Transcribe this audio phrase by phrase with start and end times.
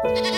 [0.00, 0.28] Ah!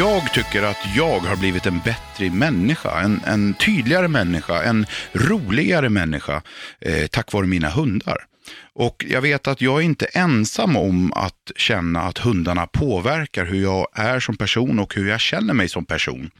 [0.00, 5.88] Jag tycker att jag har blivit en bättre människa, en, en tydligare människa, en roligare
[5.88, 6.42] människa
[6.80, 8.29] eh, tack vare mina hundar.
[8.72, 13.62] Och jag vet att jag är inte ensam om att känna att hundarna påverkar hur
[13.62, 16.30] jag är som person och hur jag känner mig som person.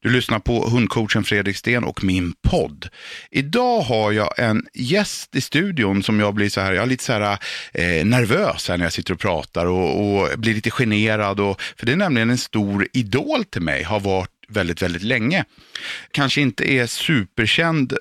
[0.00, 2.88] Du lyssnar på hundcoachen Fredrik Sten och min podd.
[3.30, 7.04] Idag har jag en gäst i studion som jag blir så här, jag är lite
[7.04, 7.38] så här
[7.72, 11.40] eh, nervös här när jag sitter och pratar och, och blir lite generad.
[11.40, 15.44] Och, för det är nämligen en stor idol till mig, har varit väldigt, väldigt länge.
[16.10, 17.96] Kanske inte är superkänd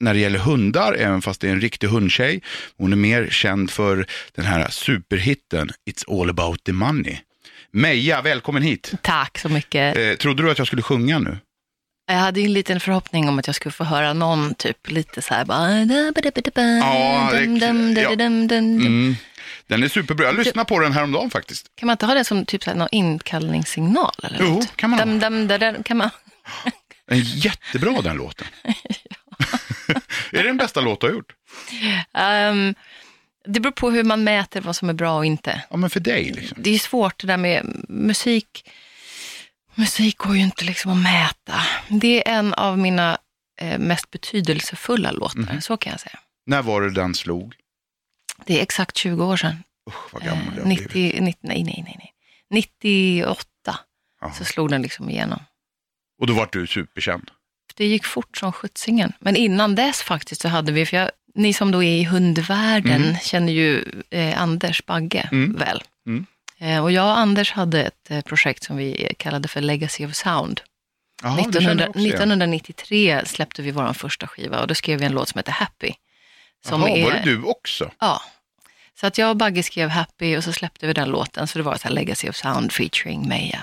[0.00, 2.42] när det gäller hundar, även fast det är en riktig hundtjej.
[2.78, 7.16] Hon är mer känd för den här superhitten It's all about the money.
[7.72, 8.92] Meja, välkommen hit.
[9.02, 9.96] Tack så mycket.
[9.96, 11.38] Eh, trodde du att jag skulle sjunga nu?
[12.06, 15.22] Jag hade ju en liten förhoppning om att jag skulle få höra någon typ lite
[15.22, 15.70] så här bara...
[15.70, 18.12] Ja, det- ja.
[18.12, 19.14] Mm.
[19.66, 20.26] Den är superbra.
[20.26, 21.66] Jag lyssnade på den häromdagen faktiskt.
[21.74, 24.12] Kan man inte ha det som typ så här, någon inkallningssignal?
[24.22, 24.76] Eller Jo, något?
[24.76, 26.10] kan man dam, da, da, kan man...
[27.08, 28.46] Den är jättebra den låten.
[30.38, 31.32] är det den bästa låt du har gjort?
[32.14, 32.74] Ehm,
[33.44, 35.62] det beror på hur man mäter vad som är bra och inte.
[35.70, 36.58] Ja, men för dig liksom.
[36.62, 38.70] Det är svårt det där med musik.
[39.74, 41.60] Musik går ju inte liksom att mäta.
[41.88, 43.18] Det är en av mina
[43.60, 45.60] eh, mest betydelsefulla låtar, Mhm.
[45.60, 46.18] så kan jag säga.
[46.46, 47.54] När var det den slog?
[48.46, 49.62] Det är exakt 20 år sedan.
[49.88, 51.20] Usch, vad gammal Eh, jag har 90, blivit.
[51.22, 52.12] 90, nej, nej, nej, nej.
[52.50, 53.44] 98
[54.20, 54.32] Jaha.
[54.32, 55.40] så slog den liksom igenom.
[56.20, 57.30] Och då var du superkänd.
[57.76, 59.12] Det gick fort som sjuttsingen.
[59.18, 63.02] Men innan dess faktiskt så hade vi, för jag, ni som då är i hundvärlden
[63.02, 63.16] Mm.
[63.22, 65.56] känner ju eh, Anders Bagge Mm.
[65.56, 65.82] väl.
[66.06, 66.26] Mm.
[66.58, 70.14] Eh, och jag och Anders hade ett eh, projekt som vi kallade för Legacy of
[70.14, 70.60] Sound.
[71.22, 72.10] Känner 1900, jag också igen.
[72.14, 75.92] 1993 släppte vi vår första skiva och då skrev vi en låt som heter Happy.
[76.66, 77.90] Som Jaha, är, var det du också?
[78.00, 78.22] Ja.
[79.00, 81.46] Så att jag och Bagge skrev Happy och så släppte vi den låten.
[81.46, 83.60] Så det var så här Legacy of Sound featuring Meja.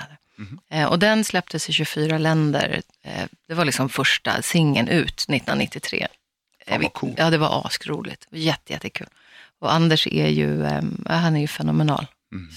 [0.70, 2.82] Eh, och den släpptes i 24 länder.
[3.04, 3.12] Eh,
[3.48, 6.06] det var liksom första singeln ut 1993.
[6.66, 7.14] Fan, vad vi- coolt.
[7.18, 8.26] Ja, det var asroligt.
[8.30, 9.06] Jätte, jättekul.
[9.60, 12.06] Och Anders är ju, eh, han är ju fenomenal.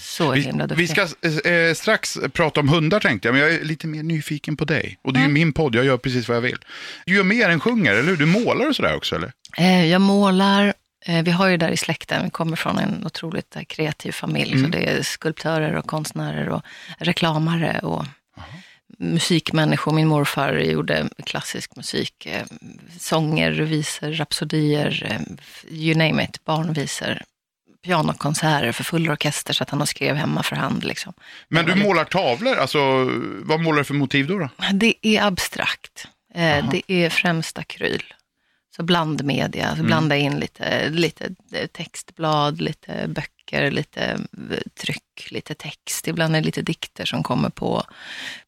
[0.00, 0.82] Så Vi, himla duktig.
[0.82, 1.02] vi ska
[1.50, 4.98] eh, strax prata om hundar tänkte jag, men jag är lite mer nyfiken på dig.
[5.04, 5.34] Och det är ju Mm.
[5.34, 6.58] min podd, jag gör precis vad jag vill.
[7.06, 8.16] Du gör mer än sjunger, eller hur?
[8.16, 9.32] Du målar och sådär också, eller?
[9.58, 10.74] Eh, jag målar.
[11.04, 14.52] Eh, vi har ju där i släkten, vi kommer från en otroligt eh, kreativ familj.
[14.52, 14.64] Mm.
[14.64, 16.62] Så det är skulptörer och konstnärer och
[16.98, 18.04] reklamare och
[18.98, 19.92] musikmänniskor.
[19.92, 22.26] Min morfar gjorde klassisk musik.
[22.26, 22.46] Eh,
[22.98, 25.20] sånger, visor, rapsodier,
[25.68, 27.22] you name it, barnvisor.
[27.84, 30.84] Pianokonserter för full orkester så att han har skrev hemma för hand.
[30.84, 31.12] Liksom.
[31.48, 32.78] Men du målar tavlor, alltså
[33.42, 34.38] vad målar du för motiv då?
[34.38, 34.48] då?
[34.72, 36.08] Det är abstrakt.
[36.34, 38.02] Eh, det är främst akryl.
[38.76, 45.54] Så blandmedia, så blanda in lite, lite eh, textblad, lite böcker, lite eh, tryck, lite
[45.54, 46.08] text.
[46.08, 47.84] Ibland är det lite dikter som kommer på,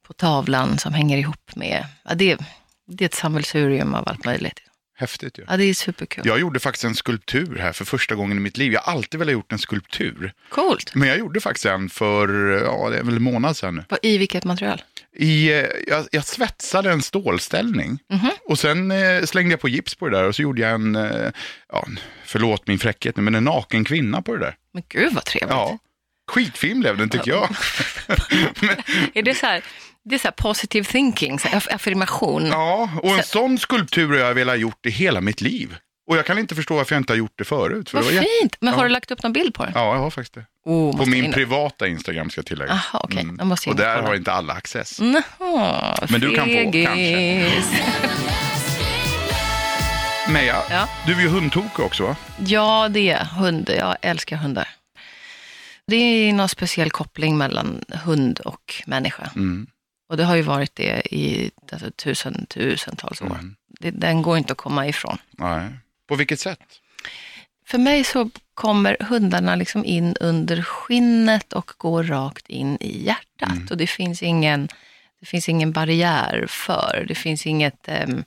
[0.07, 2.39] på tavlan som hänger ihop med, ja, det,
[2.87, 4.61] det är ett sammelsurium av allt möjligt.
[4.97, 5.45] Häftigt ju.
[5.49, 6.27] Ja, det är superkul.
[6.27, 8.73] Jag gjorde faktiskt en skulptur här för första gången i mitt liv.
[8.73, 10.33] Jag har alltid velat gjort en skulptur.
[10.49, 10.95] Coolt.
[10.95, 12.29] Men jag gjorde faktiskt en för,
[12.65, 14.83] ja det är väl en månad sedan I vilket material?
[15.17, 18.31] I, eh, jag, jag svetsade en stålställning Mhm.
[18.49, 20.97] och sen eh, slängde jag på gips på det där och så gjorde jag en,
[20.97, 21.31] eh,
[21.73, 21.87] ja,
[22.25, 24.57] förlåt min fräckhet nu, men en naken kvinna på det där.
[24.73, 25.51] Men gud vad trevligt.
[25.51, 25.79] Ja,
[26.31, 27.49] skitfilm blev den tycker jag.
[28.61, 28.77] men,
[29.15, 29.63] Är det så här,
[30.05, 32.47] det är så här positive thinking, så affirmation?
[32.47, 35.77] ja, och en sån skulptur har jag velat gjort i hela mitt liv.
[36.07, 37.91] Och jag kan inte förstå varför jag inte har gjort det förut.
[37.91, 38.57] För Vad det var fint.
[38.61, 38.89] Men har Ja.
[38.89, 39.73] du lagt upp någon bild på den?
[39.75, 40.45] Ja, jag har faktiskt det.
[40.65, 42.73] Oh, På måste min in- privata Instagram ska jag tillägga.
[42.73, 43.09] Aha.
[43.39, 44.09] Då måste jag Och in och där kolla.
[44.09, 45.01] har inte alla access.
[45.41, 47.71] Jaha, Men du kan få, fegis.
[50.29, 50.89] Meja, Ja.
[51.07, 52.17] du är ju hundtokig också va?
[52.39, 53.71] Ja, det är hund.
[53.79, 54.69] Jag älskar hundar.
[55.87, 59.31] Det är någon speciell koppling mellan hund och människa.
[59.37, 59.67] Mm.
[60.09, 63.27] Och det har ju varit det i alltså, tusen, tusentals år.
[63.27, 63.55] Mm.
[63.81, 65.19] Det, den går inte att komma ifrån.
[65.31, 65.69] Nej.
[66.09, 66.81] På vilket sätt?
[67.67, 73.53] För mig så kommer hundarna liksom in under skinnet och går rakt in i hjärtat.
[73.53, 73.67] Mm.
[73.71, 74.69] Och det finns ingen,
[75.21, 77.05] det finns ingen barriär för.
[77.09, 78.25] Det finns inget, ehm,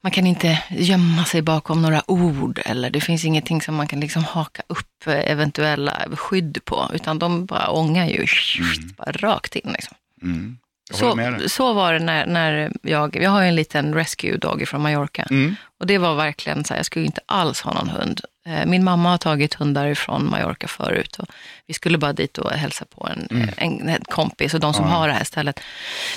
[0.00, 4.00] man kan inte gömma sig bakom några ord eller det finns ingenting som man kan
[4.00, 6.90] liksom haka upp eventuella skydd på.
[6.94, 8.26] Utan de bara ångar ju
[8.96, 9.72] bara rakt in.
[9.72, 9.96] Liksom.
[10.22, 10.58] Mm.
[10.90, 14.82] Så, så var det när, när jag, jag har ju en liten rescue dog från
[14.82, 15.26] Mallorca.
[15.30, 15.56] Mm.
[15.80, 18.20] Och det var verkligen så här, jag skulle inte alls ha någon hund.
[18.46, 21.16] Eh, Min mamma har tagit hundar från Mallorca förut.
[21.18, 21.26] Och
[21.66, 24.92] vi skulle bara dit och hälsa på en, en, en kompis och de som Mm.
[24.94, 24.98] Ja.
[25.00, 25.60] har det här stället.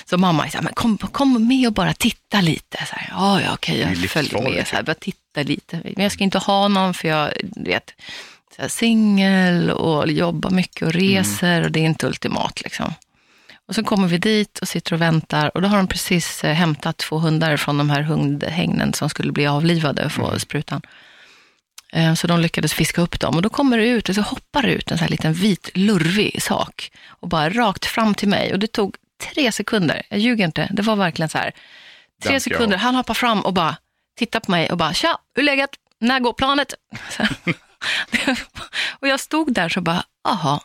[0.05, 2.77] Så mamma sa, men kom, kom med och bara titta lite.
[2.85, 4.67] Så här, ja, ja, okej, jag följer med.
[4.67, 5.79] Så här, bara titta lite.
[5.83, 7.93] Men jag ska inte ha någon för jag vet,
[8.67, 12.61] singel och jobbar mycket och reser och det är inte ultimat.
[12.63, 12.93] Liksom.
[13.69, 16.53] Och så kommer vi dit och sitter och väntar och då har de precis eh,
[16.53, 20.81] hämtat två hundar från de här hundhägnen som skulle bli avlivade och få sprutan.
[21.93, 24.61] Eh, Så de lyckades fiska upp dem och då kommer det ut och så hoppar
[24.61, 28.53] det ut en sån här liten vit lurvig sak och bara rakt fram till mig
[28.53, 28.95] och det tog
[29.33, 31.51] tre sekunder, jag ljuger inte, det var verkligen så här.
[32.23, 32.83] Tre jag sekunder, ha.
[32.83, 33.75] han hoppar fram och bara
[34.17, 35.69] tittar på mig och bara tja, hur läget?
[35.99, 36.73] När går planet?
[38.99, 40.61] Och jag stod där så bara, aha,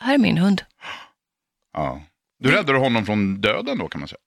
[0.00, 0.62] här är min hund.
[1.72, 2.02] Ja.
[2.44, 4.18] Du räddade honom från döden då kan man säga.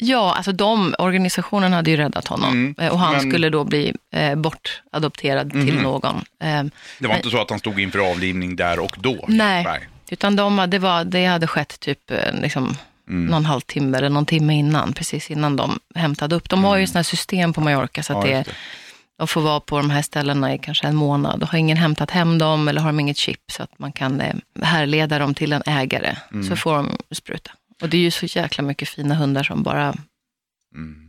[0.00, 3.64] Ja, alltså de, organisationen hade ju räddat honom Mm, Eh, och han men- skulle då
[3.64, 5.82] bli eh, bortadopterad till Mhm.
[5.82, 6.16] någon.
[6.16, 6.50] Eh, Det
[7.00, 7.16] var Nej.
[7.16, 9.24] inte så att han stod inför avlivning där och då?
[9.28, 9.64] Nej.
[9.64, 9.88] Nej.
[10.10, 12.76] utan de, det, var, det hade skett typ eh, liksom,
[13.08, 13.26] Mm.
[13.26, 16.48] någon halvtimme eller någon timme innan, precis innan de hämtade upp.
[16.50, 18.36] De har ju sådana här system på Mallorca så att Mm.
[18.36, 18.58] Ja, det, just
[19.18, 21.42] de får vara på de här ställena i kanske en månad.
[21.42, 24.34] Har ingen hämtat hem dem eller har de inget chip så att man kan eh,
[24.62, 26.46] härleda dem till en ägare, Mm.
[26.48, 27.50] så får de spruta.
[27.82, 29.94] Och det är ju så jäkla mycket fina hundar som bara
[30.76, 31.00] Mm.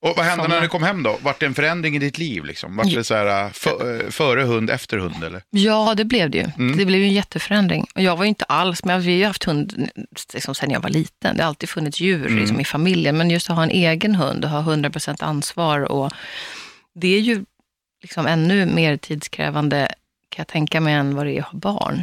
[0.00, 0.54] Och vad hände Såna.
[0.54, 1.18] när du kom hem då?
[1.22, 2.44] Vart det en förändring i ditt liv?
[2.44, 2.76] Liksom?
[2.76, 5.24] Vart det så här, äh, för, äh, före hund, efter hund?
[5.24, 5.42] Eller?
[5.50, 6.44] Ja, det blev det ju.
[6.58, 6.76] Mm.
[6.78, 7.86] Det blev ju en jätteförändring.
[7.94, 9.88] Och jag var ju inte alls, men vi har ju haft hund
[10.34, 11.36] liksom, sen jag var liten.
[11.36, 12.38] Det har alltid funnits djur Mm.
[12.38, 15.80] liksom, i familjen, men just att ha en egen hund och ha 100% ansvar.
[15.80, 16.12] Och
[16.94, 17.44] det är ju
[18.02, 19.88] liksom ännu mer tidskrävande,
[20.28, 22.02] kan jag tänka mig, än vad det är att ha barn.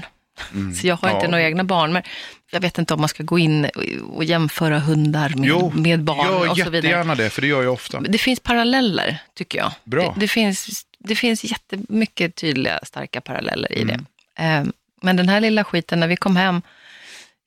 [0.54, 0.74] Mm.
[0.76, 1.32] Så jag har inte Ja.
[1.32, 2.04] några egna barn, men
[2.52, 3.66] jag vet inte om man ska gå in
[4.14, 6.76] och- jämföra hundar med, Jo, med barn Gör och så vidare.
[6.76, 8.00] jättegärna det, för det gör jag ofta.
[8.02, 9.72] Det finns paralleller, tycker jag.
[9.84, 10.04] Bra.
[10.14, 14.06] Det, det, finns, det finns jättemycket tydliga, starka paralleller i Mm.
[14.36, 14.44] det.
[14.44, 14.64] Eh,
[15.02, 16.62] men den här lilla skiten, när vi kom hem,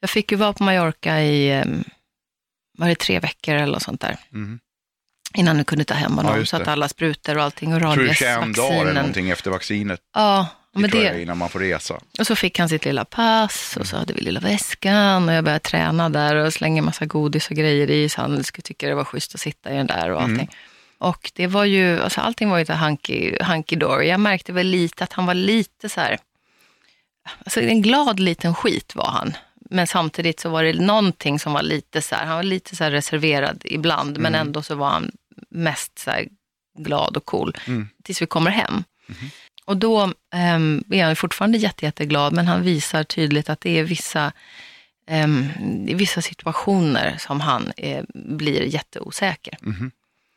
[0.00, 1.64] jag fick ju vara på Mallorca i, eh,
[2.78, 4.60] var det tre veckor eller något sånt där, Mm.
[5.34, 6.36] Innan vi kunde ta hem honom.
[6.38, 8.94] just så att alla sprutor och allting och Jag är 21 dagar eller rabiesvaccinen.
[8.94, 10.00] någonting efter vaccinet.
[10.14, 11.98] Ja, Det men tror jag det, är innan man får resa.
[12.18, 15.44] och så fick han sitt lilla pass och så hade vi lilla väskan och jag
[15.44, 18.94] började träna där och slänga massa godis och grejer i så han skulle tycka det
[18.94, 20.50] var schysst att sitta i den där och allting.
[21.00, 24.08] Och det var ju, alltså allting var ju så hunky, hunky dory.
[24.08, 26.18] Jag märkte väl lite att han var lite så här,
[27.44, 29.36] alltså en glad liten skit var han.
[29.70, 32.84] Men samtidigt så var det någonting som var lite så här, han var lite så
[32.84, 35.10] reserverad ibland, men ändå så var han
[35.50, 36.10] mest så
[36.78, 37.88] glad och cool Mm.
[38.04, 38.84] tills vi kommer hem.
[39.64, 43.84] Och då ehm, är han fortfarande jätte, jätteglad, men han visar tydligt att det är
[43.84, 44.32] vissa,
[45.06, 45.46] ehm,
[45.88, 49.58] i vissa situationer som han eh, blir jätteosäker.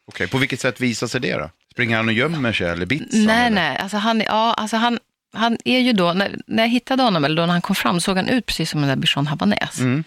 [0.08, 1.50] Okej, på vilket sätt visar sig det då?
[1.72, 3.56] Springer han och gömmer sig eller bits Nej, eller?
[3.56, 5.00] nej, alltså han, ja, alltså han,
[5.34, 8.00] han är ju då, när, när jag hittade honom, eller då när han kom fram,
[8.00, 9.80] såg han ut precis som en där bichon habanäs.
[9.80, 10.04] Mm.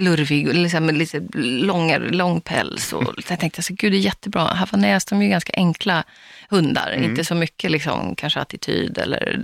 [0.00, 2.92] Lurvig, liksom, lite lång, lång päls.
[2.92, 4.42] Och jag tänkte, alltså, gud det är jättebra.
[4.42, 6.04] Havanäs, de är ju ganska enkla
[6.48, 6.92] hundar.
[6.92, 7.10] Mm.
[7.10, 9.40] Inte så mycket liksom, kanske attityd eller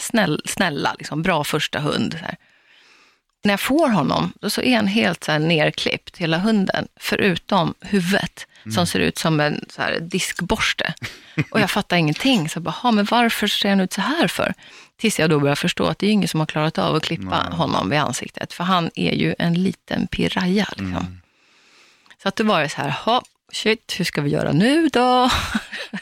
[0.00, 2.12] snäll, snälla, liksom, bra första hund.
[2.12, 2.36] Så här.
[3.44, 7.74] När jag får honom, då så är han helt så här, nerklippt, hela hunden, förutom
[7.80, 10.94] huvudet som ser ut som en så här, diskborste.
[11.50, 12.48] Och jag fattar ingenting.
[12.48, 14.54] Så jag bara, "Ha, men varför ser han ut så här för?
[14.96, 17.36] Tills jag då börjar förstå att det är ingen som har klarat av att klippa
[17.52, 18.52] honom vid ansiktet.
[18.52, 20.68] För han är ju en liten piraya.
[20.76, 21.20] Liksom.
[22.22, 23.22] Så att det var ju så här, ha,
[23.54, 25.30] shit, hur ska vi göra nu då?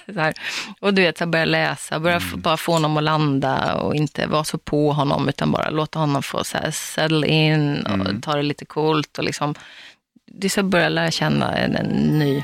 [0.14, 0.32] så.
[0.80, 4.26] Och du vet, jag började läsa, börja f- bara få honom att landa och inte
[4.26, 8.36] vara så på honom, utan bara låta honom få så här, settle in och ta
[8.36, 9.18] det lite coolt.
[9.18, 9.54] Och liksom,
[10.26, 12.42] det är så att börja lära känna en, en ny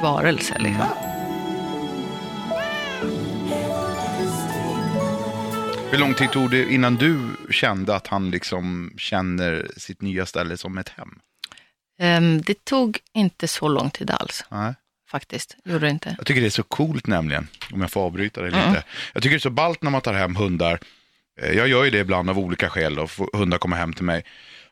[0.00, 0.54] varelse.
[0.58, 0.86] Liksom.
[5.90, 7.18] Hur lång tid tog det innan du
[7.50, 11.18] kände att han liksom känner sitt nya ställe som ett hem?
[11.98, 14.74] Ehm, det tog inte så lång tid alls, Nej.
[15.10, 15.56] faktiskt.
[15.64, 16.14] Gjorde det inte.
[16.18, 18.62] Jag tycker det är så coolt nämligen, om jag får avbryta dig lite.
[18.62, 18.82] Mm.
[19.12, 20.78] Jag tycker det är så ballt när man tar hem hundar.
[21.40, 24.24] Eh, Jag gör ju det ibland av olika skäl, då, hundar kommer hem till mig.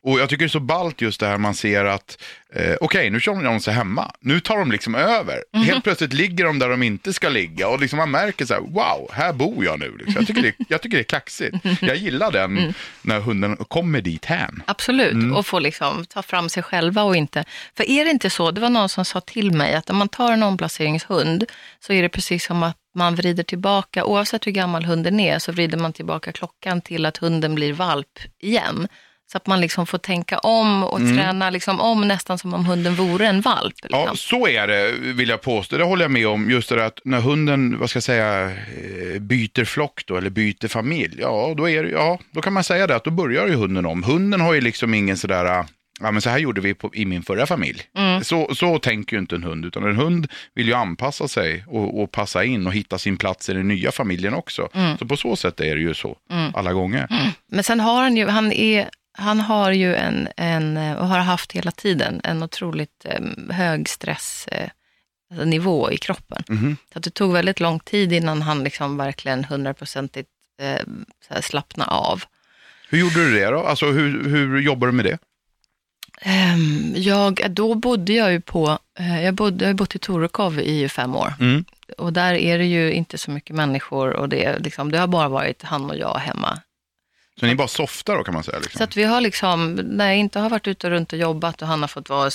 [0.03, 2.17] Och jag tycker det är så ballt just det här man ser att,
[2.55, 5.43] eh, okej nu kör de sig hemma, nu tar de liksom över.
[5.53, 5.63] Mhm.
[5.63, 8.61] Helt plötsligt ligger de där de inte ska ligga och liksom man märker så här,
[8.61, 9.97] wow, här bor jag nu.
[9.97, 10.15] Liksom.
[10.15, 11.55] Jag, tycker det, jag tycker det är kaxigt.
[11.81, 12.73] Jag gillar den Mm.
[13.01, 14.63] när hunden kommer dit hän.
[14.67, 17.43] Absolut, och få liksom ta fram sig själva och inte...
[17.77, 20.09] För är det inte så, det var någon som sa till mig att om man
[20.09, 21.45] tar en omplaceringshund
[21.79, 25.51] så är det precis som att man vrider tillbaka, oavsett hur gammal hunden är, så
[25.51, 28.87] vrider man tillbaka klockan till att hunden blir valp igen.
[29.31, 31.17] Så att man liksom får tänka om och Mm.
[31.17, 33.73] träna liksom om nästan som om hunden vore en valp.
[33.83, 33.99] Liksom.
[33.99, 35.77] Ja, så är det vill jag påstå.
[35.77, 36.49] Det håller jag med om.
[36.49, 40.29] Just det där att när hunden, vad ska jag säga, eh, byter flock då, eller
[40.29, 41.15] byter familj.
[41.19, 44.03] Ja, då, är ja, då kan man säga det att då börjar ju hunden om.
[44.03, 45.65] Hunden har ju liksom ingen sådär, ah,
[46.01, 47.81] ja men så här gjorde vi på, i min förra familj.
[47.97, 48.23] Mm.
[48.23, 52.01] Så, så tänker ju inte en hund, utan en hund vill ju anpassa sig och,
[52.03, 54.69] och passa in och hitta sin plats i den nya familjen också.
[54.73, 54.97] Mm.
[54.97, 56.17] Så på så sätt är det ju så,
[56.53, 57.07] alla gånger.
[57.51, 61.19] Men sen har han ju, han är, han har ju en, en, eh, och har
[61.19, 64.69] haft hela tiden, en otroligt eh, hög stressnivå
[65.31, 66.43] alltså nivå i kroppen.
[66.47, 66.77] Mhm.
[66.93, 70.29] Så att det tog väldigt lång tid innan han liksom verkligen hundraprocentigt
[70.61, 72.23] eh, slappna av.
[72.89, 73.59] Hur gjorde du det då?
[73.59, 75.17] Alltså hur, hur jobbar du med det?
[76.21, 80.59] Ehm, jag, då bodde jag ju på, eh, jag, bodde, jag har bott i Torekov
[80.59, 81.33] i fem år.
[81.39, 81.65] Mm.
[81.97, 85.29] Och där är det ju inte så mycket människor och det, liksom, det har bara
[85.29, 86.59] varit han och jag hemma.
[87.39, 88.59] Så ni bara softar då kan man säga?
[88.59, 88.77] Liksom.
[88.77, 91.67] Så att vi har liksom, när jag inte har varit ute runt och jobbat och
[91.67, 92.29] han har fått vara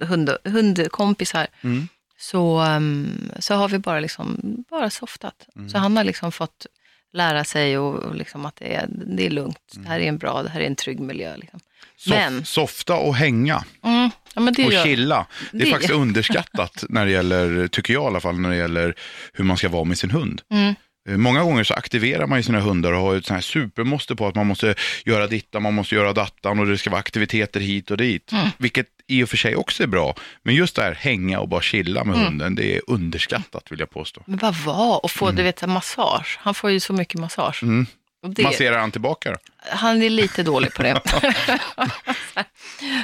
[0.00, 1.88] hund, hundkompisar, Mm.
[2.18, 4.38] så, ehm, så har vi bara, liksom,
[4.70, 5.46] bara softat.
[5.56, 5.68] Mm.
[5.68, 6.66] Så han har liksom fått
[7.12, 9.58] lära sig och, och liksom att det är, det är lugnt.
[9.74, 9.84] Mm.
[9.84, 11.36] Det här är en bra, det här är en trygg miljö.
[11.36, 11.60] Liksom.
[11.98, 15.26] Sof- Men- Softa och hänga Mm, ja, och gör, chilla.
[15.52, 18.56] Det är det- faktiskt underskattat när det gäller, tycker jag i alla fall, när det
[18.56, 18.94] gäller
[19.32, 20.42] hur man ska vara med sin hund.
[20.50, 20.74] Mm.
[21.08, 24.16] Eh, Många gånger så aktiverar man ju sina hundar och har ett sånt här supermåste
[24.16, 27.60] på att man måste göra dittan, man måste göra dattan och det ska vara aktiviteter
[27.60, 28.32] hit och dit.
[28.32, 28.48] Mm.
[28.58, 30.14] Vilket i och för sig också är bra.
[30.42, 33.90] Men just det här hänga och bara chilla med hunden, det är underskattat vill jag
[33.90, 34.22] påstå.
[34.26, 36.38] Men vad var och få du vet, massage?
[36.40, 37.62] Han får ju så mycket massage.
[37.62, 37.86] Mm.
[38.26, 39.36] Det, Masserar han tillbaka då?
[39.70, 41.00] Han är lite dålig på det.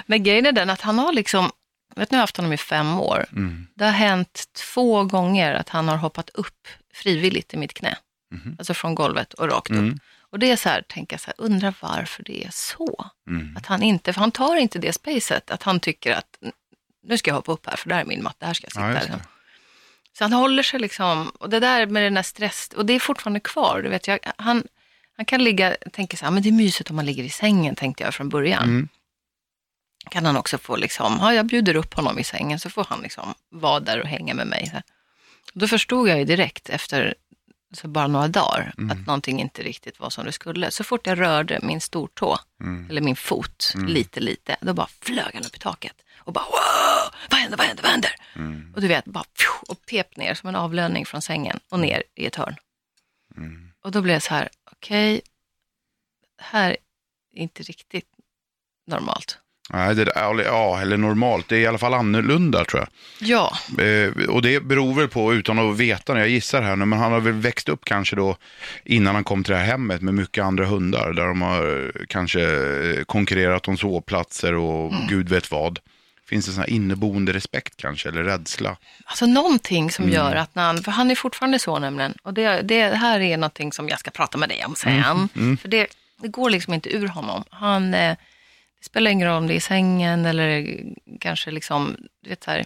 [0.06, 1.50] Men grejen är den att han har liksom,
[1.98, 3.26] vet nu har jag haft honom i fem år.
[3.32, 3.66] Mm.
[3.74, 7.96] Det har hänt två gånger att han har hoppat upp frivilligt i mitt knä.
[8.30, 8.56] Mhm.
[8.58, 9.76] Alltså från golvet och rakt upp.
[9.76, 9.98] Mm.
[10.30, 13.06] Och det är så här, tänker jag så här, undrar varför det är så.
[13.30, 13.56] Mm.
[13.56, 16.38] Att han inte, för han tar inte det spacet, att han tycker att
[17.02, 18.92] nu ska jag hoppa upp här, för där är min matta, här ska jag sitta.
[18.92, 19.20] Ja, liksom.
[20.18, 23.00] Så han håller sig liksom, och det där med den här stress, och det är
[23.00, 23.80] fortfarande kvar.
[23.82, 24.64] Du vet, jag, han,
[25.16, 27.74] han kan ligga, tänka så här, men det är mysigt om man ligger i sängen,
[27.74, 28.64] tänkte jag från början.
[28.64, 28.88] Mm.
[30.10, 33.00] Kan han också få liksom, ja jag bjuder upp honom i sängen, så får han
[33.02, 34.70] liksom vara där och hänga med mig.
[35.52, 37.14] Så då förstod jag ju direkt efter
[37.74, 38.90] så bara några dagar Mm.
[38.90, 40.70] att någonting inte riktigt var som det skulle.
[40.70, 42.90] Så fort jag rörde min stortå, Mm.
[42.90, 45.94] eller min fot, lite, lite, då bara flög han upp i taket.
[46.18, 48.14] Och bara, wow, vad händer, vad händer, vad händer?
[48.36, 48.72] Mm.
[48.74, 52.02] Och du vet, bara pju, och pep ner som en avlöning från sängen och ner
[52.14, 52.56] i ett hörn.
[53.36, 53.72] Mm.
[53.84, 55.20] Och då blev jag så här, okej,
[56.38, 56.76] det här är
[57.42, 58.06] inte riktigt
[58.86, 59.38] normalt.
[59.72, 60.12] Nej, det
[60.44, 61.48] ja, eller normalt.
[61.48, 62.88] Det är i alla fall annorlunda tror jag.
[63.28, 63.52] Ja,
[63.84, 66.98] Eh, och det beror väl på, utan att veta när jag gissar här nu, men
[66.98, 68.36] han har väl växt upp kanske då
[68.84, 72.04] innan han kom till det här hemmet med mycket andra hundar där de har eh,
[72.08, 75.06] kanske eh, konkurrerat om sovplatser och Mm.
[75.08, 75.78] gud vet vad.
[76.28, 78.76] Finns det sån här inneboende respekt kanske, eller rädsla?
[79.04, 80.14] alltså någonting som Mm.
[80.14, 83.36] gör att när han, för han är fortfarande så nämligen, och det, det här är
[83.36, 85.28] någonting som jag ska prata med dig om sen.
[85.36, 85.56] Mm.
[85.56, 85.86] För det,
[86.22, 87.44] det går liksom inte ur honom.
[87.50, 88.16] Han, eh,
[88.78, 90.82] det spelar ingen roll om det är i sängen eller
[91.20, 92.64] kanske liksom, du vet så här,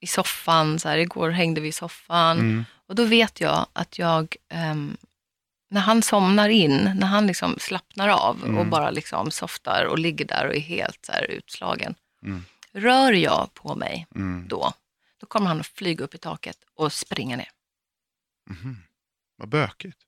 [0.00, 2.38] i soffan, så här, igår hängde vi i soffan.
[2.38, 2.64] Mm.
[2.86, 4.96] Och då vet jag att jag, ehm,
[5.70, 8.70] när han somnar in, när han liksom slappnar av och Mm.
[8.70, 11.94] bara liksom softar och ligger där och är helt så här utslagen.
[12.22, 12.44] Mm.
[12.72, 14.48] Rör jag på mig Mm.
[14.48, 14.72] då,
[15.20, 17.50] då kommer han att flyga upp i taket och springa ner.
[18.50, 18.76] Mhm.
[19.36, 19.98] Vad bökigt.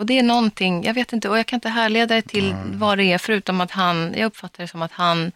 [0.00, 2.62] Och det är någonting, jag vet inte, och jag kan inte härleda det till Nej.
[2.66, 5.32] vad det är, förutom att han, jag uppfattar det som att han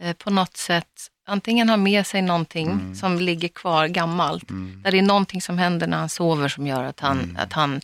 [0.00, 0.86] eh, på något sätt
[1.26, 2.94] antingen har med sig någonting Mm.
[2.94, 4.82] som ligger kvar gammalt, Mm.
[4.82, 7.36] där det är någonting som händer när han sover som gör att han, Mm.
[7.36, 7.80] att han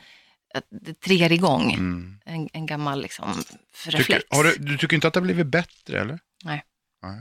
[0.54, 2.21] att det triggar igång Mm.
[2.25, 3.43] en, en gammal liksom,
[3.85, 4.25] Tycker, reflex.
[4.31, 6.19] har du, du tycker inte att det har blivit bättre eller?
[6.45, 6.64] Nej.
[7.02, 7.19] Nej.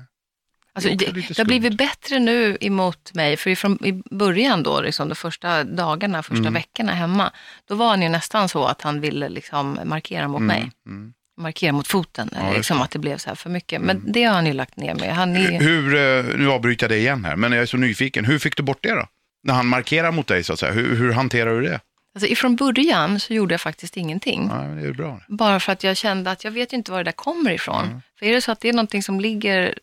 [0.76, 5.16] Alltså, Det har blivit bättre nu emot mig, för ifrån, i början då, liksom, de
[5.16, 6.54] första dagarna, första Mm.
[6.54, 7.32] veckorna hemma,
[7.68, 10.72] då var han ju nästan så att han ville liksom markera mot mig.
[10.86, 11.14] Mm.
[11.42, 13.82] Markera mot foten, Ja, liksom att det blev så här för mycket.
[13.82, 15.16] Men det har han ju lagt ner med.
[15.16, 18.26] Han är Hur, eh, nu avbryter jag dig igen här, men jag är så nyfiken.
[18.26, 19.08] Hur fick du bort det då?
[19.44, 21.80] När han markerar mot dig så att säga, hur, hur hanterar du det?
[22.16, 24.48] alltså, ifrån början så gjorde jag faktiskt ingenting.
[24.52, 25.22] Ja, men det är bra.
[25.28, 27.86] Bara för att jag kände att jag vet ju inte var det där kommer ifrån.
[27.86, 28.02] Mm.
[28.20, 29.74] För är det så att det är någonting som ligger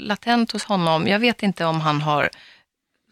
[0.00, 2.30] latent hos honom, jag vet inte om han har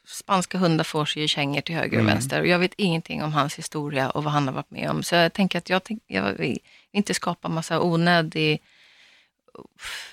[0.06, 2.06] spanska hundar får sig ju kängor till höger och Mm.
[2.14, 5.02] vänster och jag vet ingenting om hans historia och vad han har varit med om.
[5.02, 6.58] Så jag tänker att jag, tänk, jag vill
[6.92, 8.62] inte skapa massa onödig,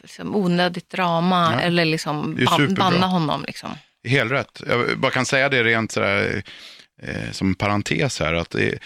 [0.01, 1.60] liksom onödigt drama Ja.
[1.62, 2.38] eller liksom
[2.77, 3.44] banna honom.
[3.48, 3.70] Liksom.
[4.08, 4.62] Helt rätt.
[4.67, 6.44] Jag bara kan säga det rent sådär,
[7.01, 8.79] eh, som parentes här, att det,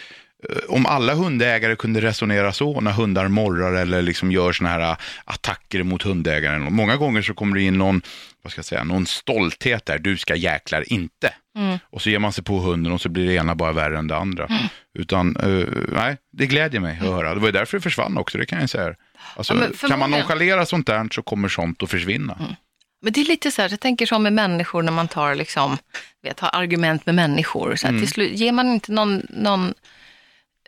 [0.67, 5.83] om alla hundägare kunde resonera så när hundar morrar eller liksom gör såna här attacker
[5.83, 6.73] mot hundägaren.
[6.73, 8.01] Många gånger så kommer det in någon,
[8.41, 11.33] vad ska jag säga, någon stolthet där, du ska jäklar inte.
[11.57, 11.77] Mm.
[11.83, 14.07] Och så ger man sig på hunden och så blir det ena bara värre än
[14.07, 14.45] det andra.
[14.45, 14.63] Mm.
[14.93, 17.33] Utan, uh, nej, det glädjer mig att höra.
[17.33, 18.95] Det var ju därför det försvann också, det kan jag säga.
[19.35, 22.55] Alltså, Ja, kan man nonchalera sånt där så kommer sånt att försvinna.
[23.01, 25.77] Men det är lite så här, jag tänker som med människor när man tar, liksom,
[26.23, 27.75] vet, har argument med människor.
[27.75, 28.01] Så här, Mm.
[28.01, 29.73] till slut, ger man inte någon, någon,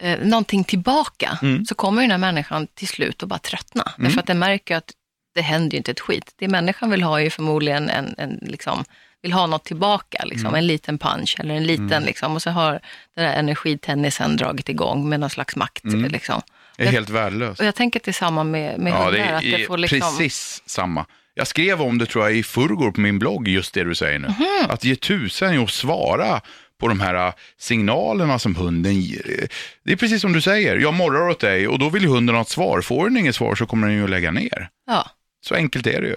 [0.01, 1.65] eh, någonting tillbaka Mm.
[1.65, 3.91] så kommer den här människan till slut att bara tröttna.
[3.97, 4.91] Därför att den märker att
[5.35, 6.33] det händer ju inte ett skit.
[6.39, 8.83] Det människan vill ha är ju förmodligen en, en liksom,
[9.21, 10.55] vill ha något tillbaka, liksom, Mm.
[10.59, 12.71] en liten punch eller en liten, liksom, och så har
[13.15, 15.83] den där energitennisen dragit igång med någon slags makt.
[15.83, 16.11] Mm.
[16.11, 16.41] Liksom.
[16.77, 17.59] Det är helt värdelöst.
[17.59, 19.11] Och jag tänker att det är samma med, med Ja, hundar.
[19.11, 21.05] det är, att det får liksom, precis samma.
[21.33, 24.19] Jag skrev om det tror jag i förrgår på min blogg, just det du säger
[24.19, 24.27] nu.
[24.27, 24.69] Mhm.
[24.69, 26.41] Att ge tusen i att svara
[26.81, 29.47] på de här äh, signalerna som hunden ger.
[29.85, 32.35] Det är precis som du säger, jag morrar åt dig och då vill ju hunden
[32.35, 32.81] ha ett svar.
[32.81, 34.69] Får den inget svar så kommer den ju att lägga ner.
[34.87, 35.09] Ja.
[35.45, 36.15] Så enkelt är det ju.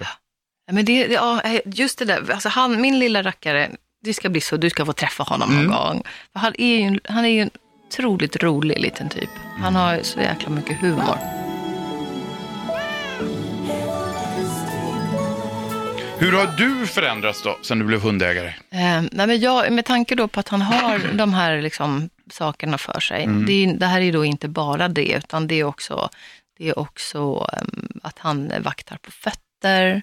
[0.67, 3.69] Ja, Men det, ja, just det där, alltså han, min lilla rackare,
[4.03, 5.63] det ska bli så, du ska få träffa honom Mm.
[5.65, 6.03] någon gång.
[6.33, 7.49] För han, är ju, en- han är ju en
[7.89, 9.29] otroligt rolig liten typ.
[9.61, 11.17] Han har så jäkla mycket humor.
[16.19, 18.47] Hur har du förändrats då, sen du blev hundägare?
[18.47, 22.77] Eh, nej, men jag, med tanke då på att han har de här liksom, sakerna
[22.77, 23.23] för sig.
[23.23, 23.45] Mm.
[23.45, 26.09] Det, det här är då inte bara det, utan det är också,
[26.57, 30.01] det är också ehm, att han vaktar på fötter.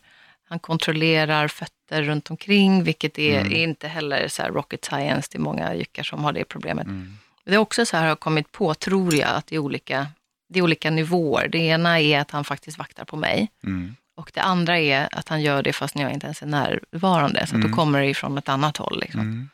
[0.48, 3.52] Han kontrollerar fötter runt omkring, vilket är, Mm.
[3.52, 5.28] är inte heller så rocket science.
[5.32, 6.86] Det är många jyckar som har det problemet.
[6.86, 7.16] Mm.
[7.44, 10.06] Det är också så här, har jag kommit på, tror jag, att det är olika,
[10.48, 11.48] det är olika nivåer.
[11.48, 13.48] Det ena är att han faktiskt vaktar på mig.
[13.64, 13.96] Mm.
[14.16, 17.38] Och det andra är att han gör det fast när jag inte ens är närvarande.
[17.40, 17.70] Så att Mm.
[17.70, 19.00] då kommer det ifrån ett annat håll.
[19.00, 19.20] Liksom.
[19.20, 19.48] Mm.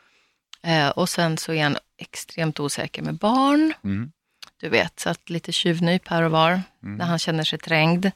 [0.63, 3.73] Eh, och sen så är han extremt osäker med barn.
[3.85, 4.13] Mm.
[4.61, 6.51] Du vet, så att lite tjuvnyp här och var
[6.83, 6.97] Mm.
[6.97, 8.11] när han känner sig trängd.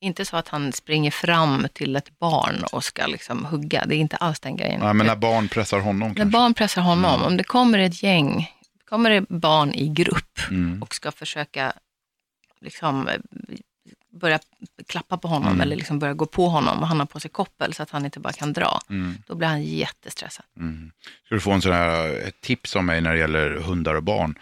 [0.00, 3.84] Inte så att han springer fram till ett barn och ska liksom hugga.
[3.86, 4.80] Det är inte alls den grejen.
[4.82, 6.32] Ja, men när barn pressar honom När kanske.
[6.38, 7.26] barn pressar honom, Mm.
[7.26, 8.50] om det kommer ett gäng,
[8.88, 10.82] kommer det barn i grupp Mm.
[10.82, 11.72] och ska försöka
[12.60, 13.14] liksom, eh,
[14.20, 14.38] börja
[14.88, 15.60] klappa på honom Mm.
[15.60, 18.04] eller liksom börja gå på honom och han har på sig koppel så att han
[18.04, 18.80] inte bara kan dra.
[18.90, 19.14] Mm.
[19.26, 20.44] Då blir han jättestressad.
[20.60, 20.90] Mm.
[21.26, 24.02] Ska du få en sån här, ett tips av mig när det gäller hundar och
[24.02, 24.38] barn.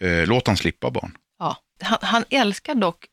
[0.00, 1.16] Eh, låt han slippa barn.
[1.38, 1.56] Ja.
[1.82, 3.06] Han, han älskar dock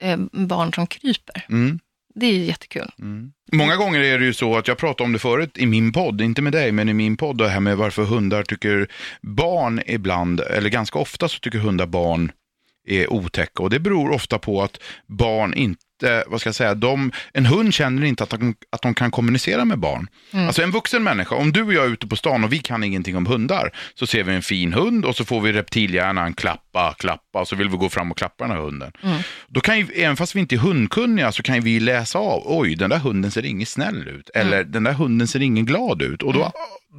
[0.00, 1.44] eh, barn som kryper.
[1.48, 1.78] Mm.
[2.14, 2.90] Det är ju jättekul.
[2.98, 3.32] Mm.
[3.52, 6.20] Många gånger är det ju så att jag pratade om det förut i min podd,
[6.20, 8.88] inte med dig, men i min podd, det här med varför hundar tycker
[9.20, 12.32] barn ibland, eller ganska ofta så tycker hundar barn
[12.88, 15.82] är otäcka och det beror ofta på att barn inte
[16.26, 19.64] vad ska jag säga, de, en hund känner inte att de, att de kan kommunicera
[19.64, 20.08] med barn.
[20.32, 22.84] Alltså en vuxen människa, om du och jag är ute på stan och vi kan
[22.84, 26.94] ingenting om hundar, så ser vi en fin hund och så får vi reptilhjärnan klappa,
[26.98, 28.92] klappa, så vill vi gå fram och klappa den här hunden.
[29.48, 32.74] Då kan ju, även fast vi inte är hundkunniga så kan vi läsa av, oj
[32.74, 36.22] den där hunden ser ingen snäll ut, eller den där hunden ser ingen glad ut.
[36.22, 36.52] Och då,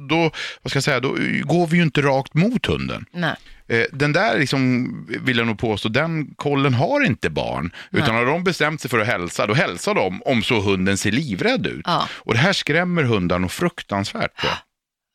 [0.08, 0.30] då,
[0.62, 3.04] vad ska jag säga, då går vi ju inte rakt mot hunden.
[3.12, 3.36] Nej.
[3.68, 4.88] Eh, Den där, liksom,
[5.20, 7.70] vill jag nog påstå, den kollen har inte barn.
[7.90, 11.12] Utan har de bestämt sig för att hälsa, då hälsar de om så hunden ser
[11.12, 11.82] livrädd ut.
[11.84, 12.08] Ja.
[12.12, 14.40] Och det här skrämmer hundar nog fruktansvärt.
[14.40, 14.58] Tror jag.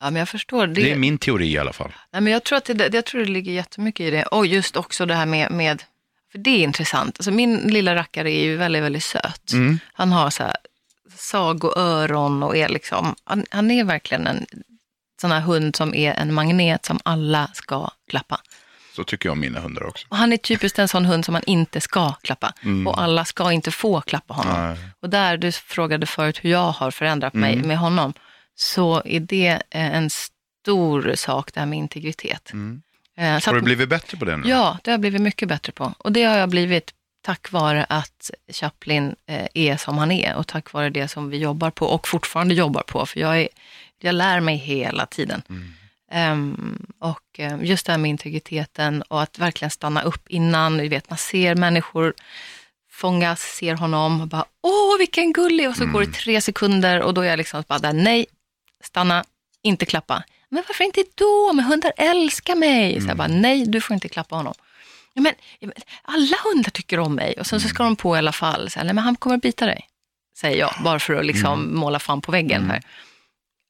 [0.04, 0.68] Ja, men jag förstår.
[0.68, 1.92] Det, Det är min teori i alla fall.
[2.14, 4.24] Nej, men jag, tror att det, jag tror det ligger jättemycket i det.
[4.24, 5.84] Och just också det här med, med
[6.32, 7.16] för det är intressant.
[7.20, 9.52] Alltså min lilla rackare är ju väldigt, väldigt söt.
[9.54, 9.80] Mm.
[9.94, 10.56] Han har så här
[11.17, 14.45] sagoöron och är liksom, han, han är verkligen en
[15.21, 18.39] sån här hund som är en magnet som alla ska klappa.
[18.95, 20.08] Så tycker jag om mina hundar också.
[20.10, 22.54] Och han är typiskt en sån hund som man inte ska klappa.
[22.88, 24.54] Och alla ska inte få klappa honom.
[24.54, 24.78] Nej.
[24.99, 28.13] Och där, du frågade förut hur jag har förändrat mig med honom,
[28.56, 32.54] så är det eh, en stor sak det här med integritet.
[32.54, 32.82] Mm.
[33.17, 34.49] Eh, så Har du blivit bättre på det nu?
[34.49, 35.93] Ja, det har jag blivit mycket bättre på.
[35.97, 36.93] Och det har jag blivit
[37.26, 41.38] tack vare att Chaplin eh, är som han är och tack vare det som vi
[41.38, 43.06] jobbar på och fortfarande jobbar på.
[43.06, 43.48] För jag, är,
[44.02, 45.42] jag lär mig hela tiden.
[46.12, 50.78] Ehm, och eh, just det här med integriteten och att verkligen stanna upp innan.
[50.78, 52.14] Du vet, man ser människor
[52.92, 57.14] fångas, ser honom och bara åh vilken gullig och så går det tre sekunder och
[57.14, 58.26] då är jag liksom bara där, nej,
[58.84, 59.24] stanna,
[59.62, 60.24] inte klappa.
[60.50, 61.54] Men varför inte då?
[61.54, 63.02] Men hundar älskar mig.
[63.02, 64.54] Så jag bara, nej, du får inte klappa honom.
[65.17, 68.15] Ja, men, ja, men alla hundar tycker om mig och sen så ska de på
[68.15, 68.69] i alla fall.
[68.69, 69.86] Så här, nej, men han kommer bita dig,
[70.38, 72.82] säger jag, bara för att liksom måla fan på väggen här.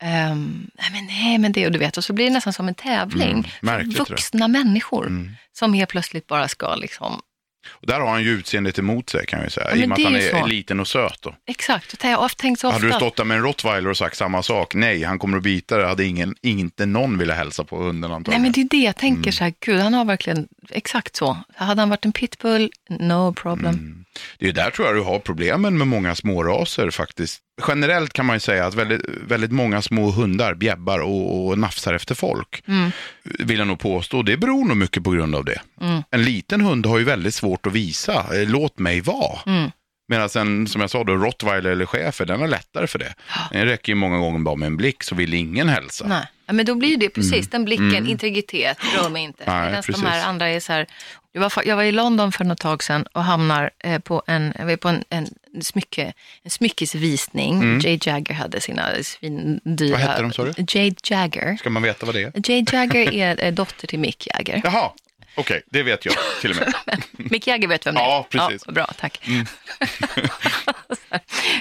[0.04, 2.68] Ehm, nej, men nej, men det och du vet, och så blir det nästan som
[2.68, 3.30] en tävling.
[3.32, 5.32] Mm, märkligt, vuxna människor Mm.
[5.54, 7.22] som helt plötsligt bara ska liksom,
[7.70, 9.68] Och där har han ju utseendet emot sig kan vi säga.
[9.70, 10.46] Ja, I och med att han är så.
[10.46, 11.22] liten och söt.
[11.22, 11.36] Då.
[11.48, 12.76] exakt, jag har tänkt så ofta.
[12.80, 15.44] Hade du stått där med en rottweiler och sagt samma sak, nej, han kommer att
[15.44, 18.42] bita dig, hade ingen, inte någon velat hälsa på hunden Nej antagligen.
[18.42, 19.32] men det är det jag tänker Mm.
[19.32, 21.38] så här, gud han har verkligen exakt så.
[21.56, 24.05] Hade han varit en pitbull, no problem.
[24.40, 27.42] Det är där tror jag du har problemen med många småraser faktiskt.
[27.68, 31.94] Generellt kan man ju säga att väldigt, väldigt många små hundar bjäbbar och, och nafsar
[31.94, 32.64] efter folk.
[32.68, 32.92] Mm.
[33.24, 34.22] Vill jag nog påstå.
[34.22, 35.62] Det beror nog mycket på grund av det.
[35.82, 36.04] Mm.
[36.12, 39.40] En liten hund har ju väldigt svårt att visa, eh, låt mig vara.
[39.46, 39.72] Mm.
[40.08, 43.14] Medan en, som jag sa, då, rottweiler eller schäfer, den har lättare för det.
[43.52, 46.08] Den räcker ju många gånger bara med en blick så vill ingen hälsa.
[46.08, 49.44] Nej, ja, men då blir ju det precis den blicken, integritet, rör mig inte.
[49.48, 50.04] Nej, Medan de precis.
[50.04, 50.88] här andra är så här,
[51.32, 54.54] jag var, jag var i London för något tag sedan och hamnar eh, på en,
[54.58, 55.28] jag var på en, en,
[55.62, 56.14] smycke,
[56.44, 57.80] en smyckesvisning.
[57.82, 59.92] Jade Jagger hade sina svindyra...
[59.92, 60.54] Vad hette de, sa du?
[60.58, 61.58] Jade Jagger.
[61.58, 62.52] Ska man veta vad det är?
[62.52, 64.62] Jade Jagger är eh, dotter till Mick Jagger.
[64.64, 64.92] Jaha,
[65.36, 66.74] okej, det vet jag till och med.
[67.32, 68.06] Mick Jagger vet vem det är?
[68.06, 68.64] Ja, precis.
[68.66, 69.28] Ja, bra, tack.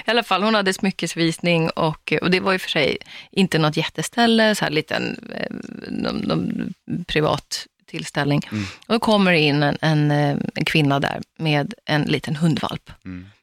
[0.05, 2.97] I alla fall, hon hade smyckesvisning och, och det var ju för sig
[3.31, 5.55] inte något jätteställe, så här liten eh,
[5.89, 6.73] någon, någon
[7.07, 8.41] privat tillställning.
[8.87, 12.91] Och då kommer det in en, en, eh, en kvinna där med en liten hundvalp.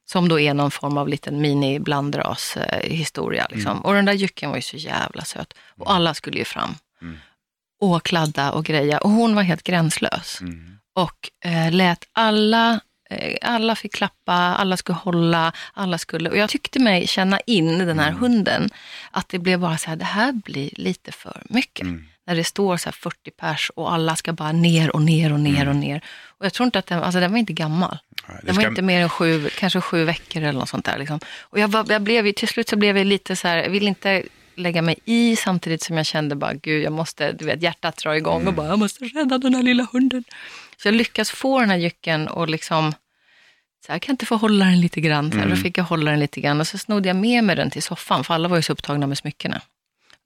[0.05, 3.47] Som då är någon form av liten mini blandras eh, historia.
[3.51, 3.81] Liksom.
[3.81, 5.55] Och den där jycken var ju så jävla söt.
[5.79, 6.75] Och alla skulle ju fram.
[7.83, 8.99] Och kladda och greja.
[8.99, 10.41] Och hon var helt gränslös.
[10.95, 16.51] Och eh, lät alla, eh, alla fick klappa, alla skulle hålla, alla skulle, och jag
[16.51, 18.71] tyckte mig känna in den här hunden,
[19.11, 21.87] att det blev bara så här, det här blir lite för mycket.
[22.27, 25.41] När det står så här 40 pers och alla ska bara ner och ner och
[25.41, 26.01] ner och ner.
[26.39, 27.99] Och jag tror inte att den, alltså den var inte gammal.
[28.27, 30.99] Det Den var ska- inte mer än sju, kanske sju veckor eller något sånt där.
[30.99, 31.21] Liksom.
[31.41, 33.89] Och jag, var, jag blev till slut så blev jag lite så här, jag vill
[33.89, 34.23] inte
[34.57, 38.13] lägga mig i samtidigt som jag kände bara, gud jag måste, du vet hjärtat drar
[38.15, 38.49] igång Mm.
[38.49, 40.25] och bara, jag måste rädda den här lilla hunden.
[40.77, 42.93] Så jag lyckas få den här jycken och liksom,
[43.87, 45.31] så här, jag kan inte få hålla den lite grann.
[45.31, 45.57] Så här, Mm.
[45.57, 47.83] Då fick jag hålla den lite grann och så snodde jag med mig den till
[47.83, 49.61] soffan, för alla var ju så upptagna med smyckena.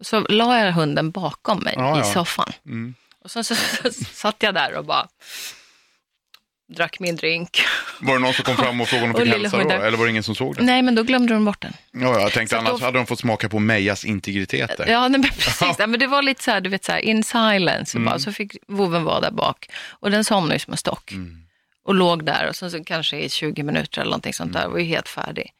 [0.00, 2.04] Och så la jag hunden bakom mig Ja, i ja.
[2.12, 2.52] soffan.
[2.66, 2.94] Mm.
[3.24, 5.08] Och så, så, så, satt jag där och bara
[6.68, 7.60] drack min drink.
[8.00, 9.70] Var det någon som kom fram och frågade om de fick hälsa då?
[9.70, 10.62] Eller var det ingen som såg det?
[10.62, 11.72] Nej, men då glömde de bort den.
[11.92, 14.86] Ja, jag tänkte Så annars då- hade de fått smaka på Mejas integritet där.
[14.88, 15.60] Ja, nej, men precis.
[15.78, 17.98] Ja, men det var lite så här, du vet, så här, in silence.
[17.98, 19.66] Och bara, så fick voven vara där bak.
[19.90, 21.12] Och den somnade ju som en stock.
[21.84, 24.68] Och låg där och sen så kanske i 20 minuter eller någonting sånt där.
[24.68, 25.50] Var ju helt färdig.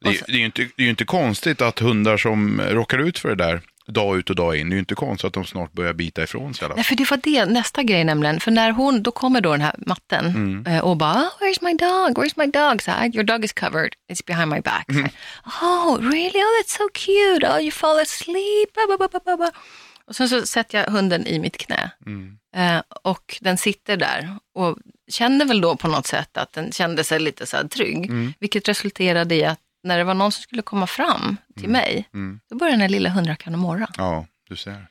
[0.00, 2.98] Det, är- det, är ju inte, det är ju inte konstigt att hundar som råkar
[2.98, 3.60] ut för det där
[3.92, 6.22] dag ut och dag in, det är ju inte konstigt att de snart börjar bita
[6.22, 6.64] ifrån sig.
[6.64, 6.74] alla.
[6.74, 8.40] Nej, för det var det, nästa grej nämligen.
[8.40, 11.74] För när hon, då kommer då den här matten eh, och bara, oh, where's my
[11.74, 12.82] dog, where's my dog?
[12.82, 14.86] Så här, Your dog is covered, it's behind my back.
[14.88, 15.10] Här,
[15.62, 16.40] oh, really?
[16.40, 17.48] Oh, that's so cute.
[17.48, 18.74] Oh, you fall asleep.
[18.74, 19.50] Ba.
[20.06, 21.90] Och sen så sätter jag hunden i mitt knä.
[22.56, 24.78] Eh, och den sitter där och
[25.10, 28.10] känner väl då på något sätt att den kände sig lite så här trygg.
[28.40, 32.08] Vilket resulterade i att när det var någon som skulle komma fram till mig,
[32.50, 33.88] då började den här lilla hundrakan att morra.
[33.96, 34.86] Ja, du ser.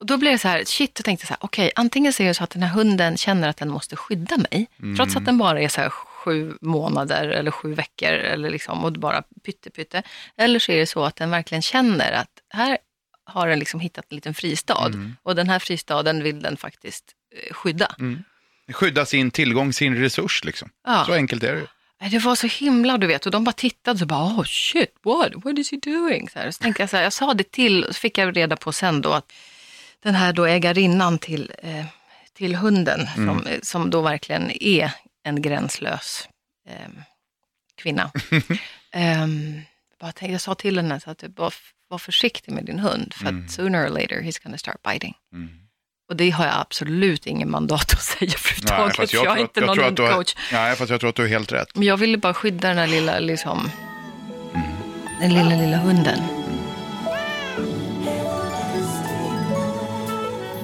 [0.00, 2.26] Och då blev det så här, shit, jag tänkte så här, okej, antingen så är
[2.26, 5.38] det så att den här hunden känner att den måste skydda mig, trots att den
[5.38, 10.02] bara är så här sju månader eller sju veckor eller liksom, och bara pytte pytte.
[10.36, 12.78] Eller så är det så att den verkligen känner att här
[13.24, 17.04] har den liksom hittat en liten fristad och den här fristaden vill den faktiskt
[17.34, 17.94] eh, skydda.
[18.72, 20.70] Skydda sin tillgång, sin resurs liksom.
[20.86, 21.04] Ja.
[21.06, 21.66] Så enkelt är det ju.
[22.10, 25.32] Det var så himla, du vet, och de bara tittade och bara, oh shit, what,
[25.34, 26.28] what is he doing?
[26.28, 28.36] Så, här, så tänkte jag så här, jag sa det till, och så fick jag
[28.36, 29.32] reda på sen då att
[30.02, 31.84] den här då ägarinnan till, eh,
[32.32, 34.90] till hunden, som, som då verkligen är
[35.22, 36.28] en gränslös
[36.68, 36.88] eh,
[37.74, 38.10] kvinna.
[38.92, 39.60] Ehm,
[40.00, 41.54] bara tänkte, jag sa till henne så att var,
[41.88, 45.14] var försiktig med din hund, för att sooner or later he's gonna start biting.
[46.08, 49.60] Och det har jag absolut ingen mandat att säga överhuvudtaget, för jag, är tror inte
[49.60, 50.34] att- någon har- hundcoach.
[50.52, 51.68] Nej, fast jag tror att du har helt rätt.
[51.74, 53.70] Men jag ville bara skydda den här lilla, liksom,
[55.20, 56.18] den lilla, lilla hunden.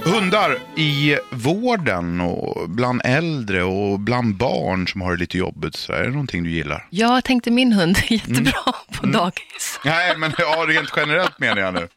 [0.05, 5.93] Hundar i vården och bland äldre och bland barn som har det lite jobbigt, så
[5.93, 6.87] är det någonting du gillar?
[6.91, 9.81] Jag tänkte min hund är jättebra på dagis.
[9.85, 11.89] Nej, men ja, rent generellt menar jag nu.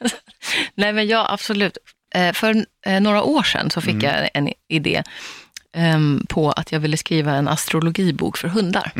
[0.74, 1.78] Nej, men jag absolut.
[2.14, 5.02] Eh, För eh, några år sedan så fick jag en idé
[5.76, 8.92] ehm, på att jag ville skriva en astrologibok för hundar.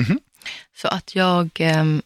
[0.76, 2.02] Så att jag ehm,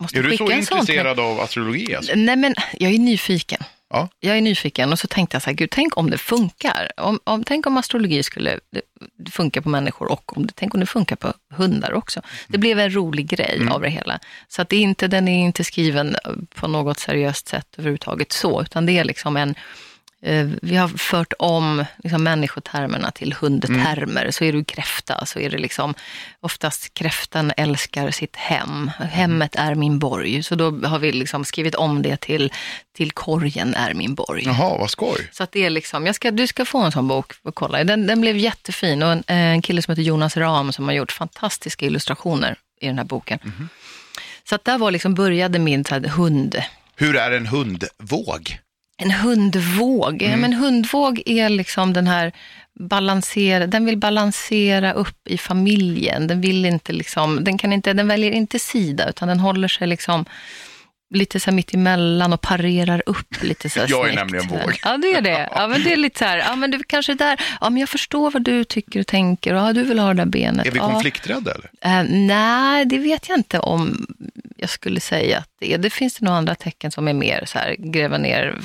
[0.00, 0.96] måste Är du skicka så en sån till dig.
[0.96, 1.94] intresserad av astrologi?
[1.94, 2.12] Alltså?
[2.16, 3.62] Nej, men jag är nyfiken.
[3.90, 4.08] Ja.
[4.20, 6.92] Jag är nyfiken och så tänkte jag så här, gud, tänk om det funkar.
[6.96, 8.60] Om, om, tänk om astrologi skulle
[9.30, 12.22] funkar på människor och om det, tänk om det funkar på hundar också.
[12.48, 14.18] Det blev en rolig grej av det hela.
[14.48, 16.16] Så att det är inte, den är inte skriven
[16.54, 19.54] på något seriöst sätt överhuvudtaget så, utan det är liksom en
[20.62, 24.30] vi har fört om liksom, människotermerna till hundtermer.
[24.30, 25.94] Så är du kräfta så är det liksom
[26.40, 28.90] oftast kräftan älskar sitt hem.
[28.98, 30.42] Hemmet är min borg.
[30.42, 32.52] Så då har vi liksom skrivit om det till,
[32.96, 34.42] till korgen är min borg.
[34.44, 35.28] Jaha, vad skoj.
[35.32, 37.84] Så att det är liksom, jag ska, du ska få en sån bok och kolla.
[37.84, 41.12] Den, den blev jättefin och en, en kille som heter Jonas Ram som har gjort
[41.12, 43.38] fantastiska illustrationer i den här boken.
[44.48, 46.62] Så att där var liksom, började min här, hund,
[46.96, 48.58] Hur är en hundvåg?
[48.96, 50.22] En hundvåg.
[50.22, 52.32] Ja, men hundvåg är liksom den här
[52.80, 56.26] balansera, den vill balansera upp i familjen.
[56.26, 59.86] Den vill inte liksom, den kan inte, den väljer inte sida utan den håller sig
[59.86, 60.24] liksom
[61.14, 64.18] lite så här mitt emellan och parerar upp lite så här Jag är snyggt.
[64.18, 64.80] nämligen våg.
[64.82, 65.48] Ja, det är det.
[65.54, 67.80] Ja, men det är lite så här, ja men du kanske är där, ja men
[67.80, 70.66] jag förstår vad du tycker och tänker och ja, du vill ha det där benet.
[70.66, 70.92] Är vi ja.
[70.92, 72.00] konflikträdda eller?
[72.00, 74.06] Eh, nej, det vet jag inte om
[74.56, 75.78] jag skulle säga att det är.
[75.78, 78.58] Det finns det nog andra tecken som är mer så här, gräva ner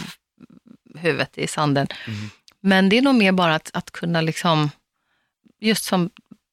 [0.96, 1.88] huvudet i sanden.
[2.62, 4.72] Men det är nog mer bara att, att kunna liksom,
[5.60, 6.10] just som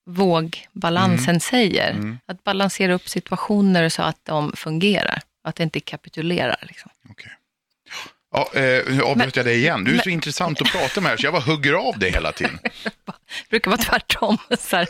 [0.06, 5.22] vågbalansen säger, att balansera upp situationer så att de fungerar.
[5.44, 6.64] Att det inte kapitulerar.
[6.68, 6.90] Liksom.
[7.10, 7.32] Okej.
[8.32, 9.84] Ja, eh, nu avbröt jag dig igen.
[9.84, 12.58] Du är så intressant att prata med, så jag bara hugger av dig hela tiden.
[12.84, 12.90] Det
[13.50, 14.38] brukar vara tvärtom.
[14.58, 14.88] Så här.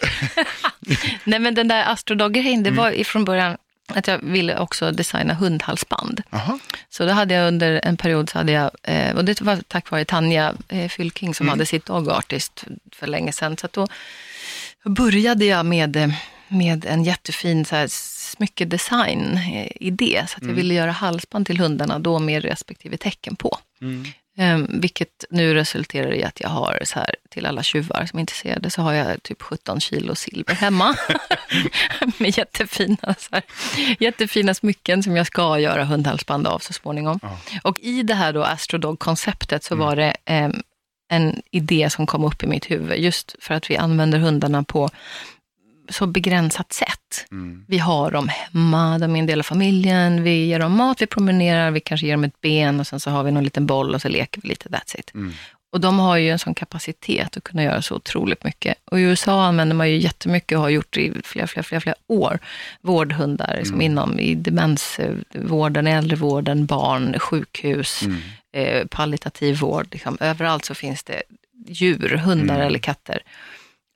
[1.24, 3.56] Nej men den där astrodog-grejen, det var ifrån början
[3.88, 6.22] att jag ville också designa hundhalsband.
[6.30, 6.58] Aha.
[6.90, 9.90] Så då hade jag under en period, så hade jag, eh, och det var tack
[9.90, 13.56] vare Tanja eh, Fylking som hade sitt Dog Artist för länge sedan.
[13.56, 13.86] Så då
[14.84, 16.10] började jag med, eh,
[16.48, 20.26] med en jättefin så här, smyckedesign-idé.
[20.28, 23.58] Så att jag ville göra halsband till hundarna då med respektive tecken på.
[24.38, 28.20] Eh, vilket nu resulterar i att jag har så här, till alla tjuvar som är
[28.20, 30.96] intresserade, så har jag typ 17 kilo silver hemma.
[32.18, 33.42] med jättefina, så här,
[33.98, 37.20] jättefina smycken som jag ska göra hundhalsband av så småningom.
[37.62, 40.50] Och i det här då Astrodog-konceptet så var det eh,
[41.10, 44.90] en idé som kom upp i mitt huvud, just för att vi använder hundarna på
[45.88, 47.26] så begränsat sätt.
[47.66, 51.06] Vi har dem hemma, de är en del av familjen, vi ger dem mat, vi
[51.06, 53.94] promenerar, vi kanske ger dem ett ben och sen så har vi någon liten boll
[53.94, 55.10] och så leker vi lite, that's it.
[55.70, 58.78] Och de har ju en sån kapacitet att kunna göra så otroligt mycket.
[58.84, 61.96] Och i USA använder man ju jättemycket och har gjort i flera, flera, flera, flera
[62.06, 62.38] år,
[62.80, 68.02] vårdhundar liksom inom i demensvården, äldrevården, barn, sjukhus,
[68.52, 69.86] eh, palliativ vård.
[69.92, 70.18] Liksom.
[70.20, 71.22] Överallt så finns det
[71.66, 73.22] djur, hundar eller katter,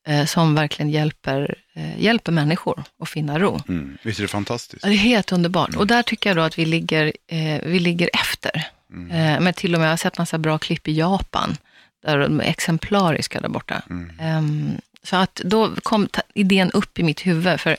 [0.07, 3.61] eh, som verkligen hjälper, eh, hjälper människor att finna ro.
[3.69, 3.99] Mm.
[4.03, 4.85] Visst är det fantastiskt?
[4.85, 5.77] Ja, det är helt underbart.
[5.77, 8.67] Och där tycker jag då att vi ligger, eh, vi ligger efter.
[9.11, 11.57] Eh, men till och med, jag har sett massa bra klipp i Japan,
[12.05, 13.83] där de är exemplariska där borta.
[14.21, 17.79] Ehm, så att då kom idén upp i mitt huvud, för det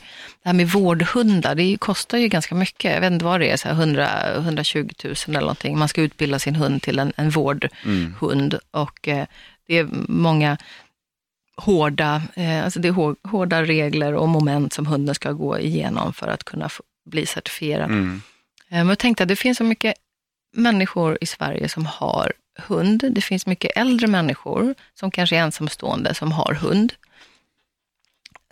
[0.50, 2.94] här med vårdhundar, det kostar ju ganska mycket.
[2.94, 5.78] Jag vet inte vad det är, så här 100, 120 000 eller någonting.
[5.78, 8.60] Man ska utbilda sin hund till en, en vårdhund.
[8.72, 9.26] Och eh,
[9.68, 10.58] det är många
[11.58, 16.14] hårda, eh, alltså det är hår, hårda regler och moment som hunden ska gå igenom
[16.14, 16.70] för att kunna
[17.06, 17.92] bli certifierad.
[17.92, 18.22] Mm.
[18.70, 19.94] Eh, Men jag tänkte att det finns så mycket
[20.56, 22.34] människor i Sverige som har
[22.68, 23.04] hund.
[23.12, 26.94] Det finns mycket äldre människor som kanske är ensamstående som har hund.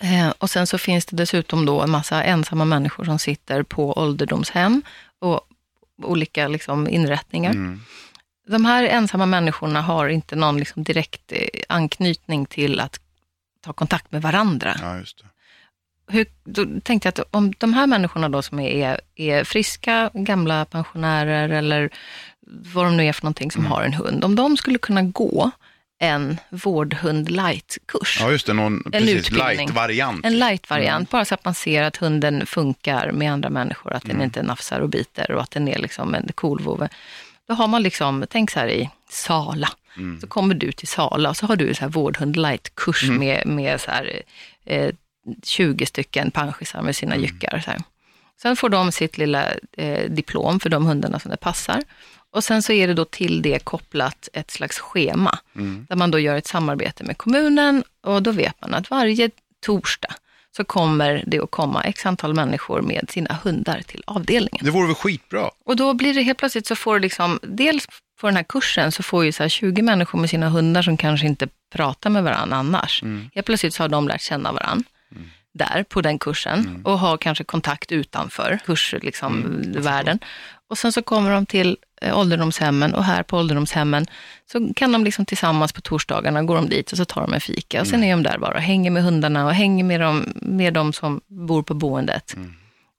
[0.01, 3.93] Eh, Och sen så finns det dessutom då en massa ensamma människor som sitter på
[3.97, 4.81] ålderdomshem
[5.19, 5.41] och
[6.03, 7.51] olika liksom inrättningar.
[7.51, 7.81] Mm.
[8.47, 12.99] De här ensamma människorna har inte någon liksom direkt eh, anknytning till att
[13.61, 15.25] ta kontakt med varandra Ja, just det.
[16.13, 20.65] hur, då tänkte jag att om de här människorna då som är, är friska, gamla
[20.65, 21.89] pensionärer eller
[22.47, 25.51] vad de nu är för någonting som har en hund, om de skulle kunna gå
[25.99, 28.17] en vårdhund light-kurs.
[28.21, 28.53] Ja, just det.
[28.53, 30.25] Någon En precis, light-variant.
[30.25, 34.21] En light-variant, bara så att man ser att hunden funkar med andra människor, att den
[34.21, 36.89] inte nafsar och biter och att den är liksom en cool vovve.
[37.51, 39.69] Då har man liksom, tänk så här i Sala,
[40.21, 43.47] så kommer du till Sala och så har du en så här vårdhund light-kurs med,
[43.47, 44.21] med så här,
[44.65, 44.93] eh,
[45.43, 47.59] 20 stycken panschisar med sina jyckar.
[47.65, 47.81] Så här.
[48.41, 51.83] Sen får de sitt lilla eh, diplom för de hundarna som det passar.
[52.31, 55.39] Och sen så är det då till det kopplat ett slags schema,
[55.89, 59.29] där man då gör ett samarbete med kommunen och då vet man att varje
[59.65, 60.15] torsdag
[60.57, 64.65] så kommer det att komma x antal människor med sina hundar till avdelningen.
[64.65, 65.49] Det vore väl skitbra?
[65.65, 67.87] Och då blir det helt plötsligt så får liksom, dels
[68.21, 70.97] på den här kursen så får ju så här 20 människor med sina hundar som
[70.97, 73.03] kanske inte pratar med varandra annars.
[73.33, 74.85] Helt plötsligt så har de lärt känna varandra
[75.53, 79.05] där på den kursen och har kanske kontakt utanför kursvärlden.
[79.05, 80.19] Liksom, världen.
[80.71, 84.05] Och sen så kommer de till eh, ålderdomshemmen och här på ålderdomshemmen
[84.51, 87.41] så kan de liksom tillsammans på torsdagarna går de dit och så tar de en
[87.41, 90.33] fika och sen är de där bara och hänger med hundarna och hänger med dem,
[90.35, 92.35] med dem som bor på boendet.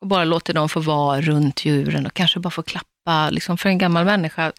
[0.00, 3.68] Och bara låter dem få vara runt djuren och kanske bara få klappa, liksom för
[3.68, 4.52] en gammal människa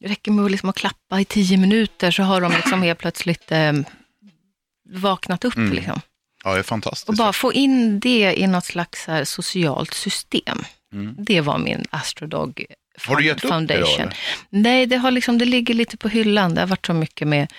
[0.00, 2.98] Det räcker med att, liksom att klappa i tio minuter så har de liksom helt
[2.98, 3.72] plötsligt eh,
[4.90, 5.56] vaknat upp.
[5.56, 5.72] Mm.
[5.72, 6.00] Liksom.
[6.44, 7.08] Ja, det är fantastiskt.
[7.08, 10.64] Och bara få in det i något slags här socialt system.
[10.92, 11.14] Mm.
[11.18, 12.64] Det var min Astrodog
[13.06, 14.10] Har du gett upp det då, Foundation.
[14.50, 16.54] Nej, det, har liksom, det ligger lite på hyllan.
[16.54, 17.52] Det har varit så mycket med,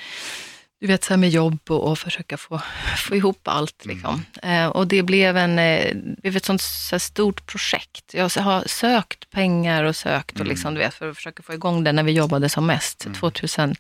[0.79, 2.61] du vet, så här med jobb och, och försöka få,
[2.97, 3.85] få ihop allt.
[3.85, 3.97] Mm.
[3.97, 4.25] Liksom.
[4.43, 8.13] Eh, och det blev, en, eh, blev ett sånt så stort projekt.
[8.13, 10.49] Jag har sökt pengar och sökt och Mm.
[10.49, 13.07] liksom, du vet, för att försöka få igång det när vi jobbade som mest.
[13.19, 13.75] 2000,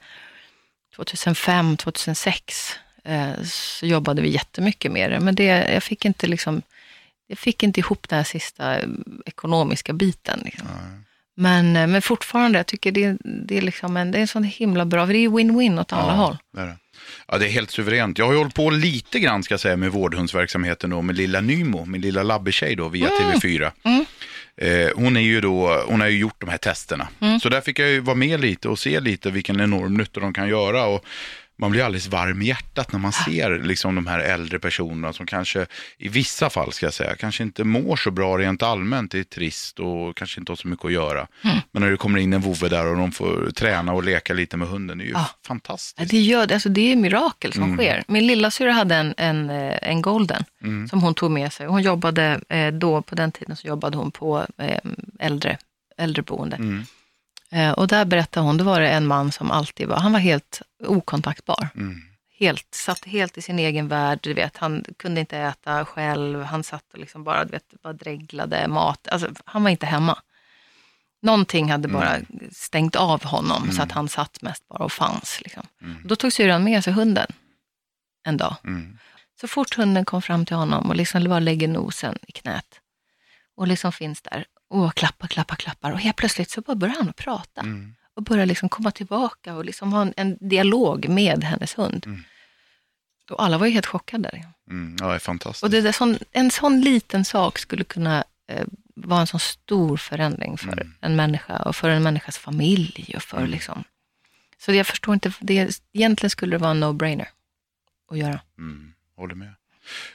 [0.95, 5.19] 2005, 2006 eh, så jobbade vi jättemycket med det.
[5.19, 6.61] Men det, jag fick inte liksom,
[7.29, 8.87] jag fick inte ihop den här sista eh,
[9.25, 10.41] ekonomiska biten.
[10.45, 10.67] Liksom.
[11.35, 14.43] Men, eh, men fortfarande, jag tycker det, det är liksom en, det är en sån
[14.43, 16.37] himla bra, för det är win-win åt alla håll.
[16.53, 16.77] det är det.
[17.27, 18.17] Ja, det är helt suveränt.
[18.17, 21.41] Jag har ju hållit på lite grann ska jag säga med vårdhundsverksamheten då med lilla
[21.41, 23.71] Nymo, min lilla labbetjej då via TV4.
[23.83, 24.05] Mm.
[24.57, 27.07] Eh, hon, är ju då, hon har ju gjort de här testerna.
[27.19, 27.39] Mm.
[27.39, 30.33] Så där fick jag ju vara med lite och se lite vilken enorm nytta de
[30.33, 30.85] kan göra.
[30.85, 31.05] Och
[31.59, 35.25] man blir alldeles varm i hjärtat när man ser liksom, de här äldre personerna som
[35.25, 35.65] kanske
[35.97, 39.23] i vissa fall ska jag säga, kanske inte mår så bra rent allmänt, det är
[39.23, 41.27] trist och kanske inte har så mycket att göra.
[41.43, 41.57] Mm.
[41.71, 44.57] Men när det kommer in en vovve där och de får träna och leka lite
[44.57, 45.25] med hunden, det är ju Ja.
[45.47, 46.09] fantastiskt.
[46.11, 47.77] Det, gör, alltså det är mirakel som Mm.
[47.77, 48.03] sker.
[48.07, 50.87] Min lilla syra hade en, en, eh, en golden Mm.
[50.89, 51.67] som hon tog med sig.
[51.67, 54.77] Hon jobbade eh, då, på den tiden så jobbade hon på eh,
[55.19, 55.57] äldre,
[55.97, 56.57] äldreboende.
[57.51, 57.65] Mm.
[57.65, 60.19] Eh, och där berättade hon, då var det en man som alltid var, han var
[60.19, 61.69] helt okontaktbar.
[61.75, 62.01] Mm.
[62.39, 66.63] Helt, satt helt i sin egen värld, du vet, han kunde inte äta själv, han
[66.63, 70.17] satt och liksom bara, du vet, bara dreglade mat, alltså han var inte hemma.
[71.21, 72.17] Någonting hade bara
[72.51, 75.41] stängt av honom så att han satt mest bara och fanns.
[75.41, 75.63] Liksom.
[75.81, 76.01] Mm.
[76.05, 77.27] Då tog syrran med sig hunden
[78.23, 78.55] en dag.
[78.63, 78.97] Mm.
[79.41, 82.79] Så fort hunden kom fram till honom och liksom bara lägger nosen i knät
[83.59, 87.09] och liksom finns där och klappar, klappar, klappar och helt plötsligt så bara börjar han
[87.09, 87.95] att prata Mm.
[88.13, 92.03] och börjar liksom komma tillbaka och liksom ha en, en dialog med hennes hund.
[92.05, 92.23] Mm.
[93.29, 94.45] Och alla var ju helt chockade.
[94.69, 94.95] Mm.
[94.99, 95.63] Ja, det är fantastiskt.
[95.63, 99.97] Och det där, sån, en sån liten sak skulle kunna eh, vara en sån stor
[99.97, 100.93] förändring för Mm.
[101.01, 103.13] en människa och för en människas familj.
[103.15, 103.49] Och för Mm.
[103.49, 103.83] liksom,
[104.57, 107.27] så jag förstår inte, det, egentligen skulle det vara en no-brainer
[108.11, 108.39] att göra.
[108.57, 108.93] Mm.
[109.15, 109.53] Håller med.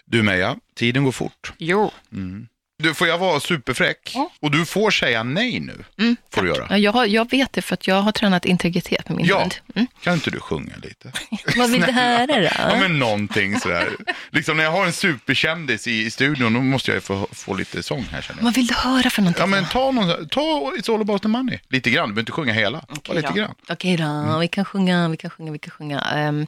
[0.05, 1.53] Du Meja, tiden går fort.
[1.59, 1.91] Jo.
[2.13, 2.49] Mm.
[2.79, 4.13] Du, får jag vara superfräck?
[4.15, 4.31] Ja.
[4.41, 5.85] Och du får säga nej nu.
[5.99, 6.67] Mm, Får du göra.
[6.71, 9.41] Ja, jag, jag vet det för att jag har tränat integritet med min Ja.
[9.41, 9.55] hund.
[9.75, 9.87] Mm.
[10.03, 11.13] Kan inte du sjunga lite?
[11.57, 12.49] Vad vill du höra då?
[12.59, 13.89] Ja, men någonting sådär.
[14.31, 17.83] liksom när jag har en superkändis i, i studion, då måste jag få, få lite
[17.83, 18.45] sång här känner jag.
[18.45, 19.41] Vad vill du höra för någonting?
[19.41, 20.41] Ja, men ta, någon, ta
[20.79, 21.59] It's all about the money.
[21.69, 22.85] Lite grann, du behöver inte sjunga hela.
[22.89, 23.35] Okej lite då.
[23.35, 23.55] grann.
[23.69, 24.41] Okej då, Mm.
[24.41, 26.29] vi kan sjunga, vi kan sjunga, vi kan sjunga.
[26.29, 26.47] Um,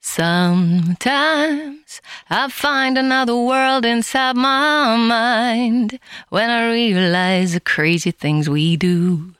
[0.00, 2.00] Sometimes
[2.30, 5.98] I find another world inside my mind
[6.30, 9.34] When I realize the crazy things we do